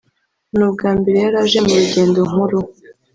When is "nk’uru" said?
2.29-2.59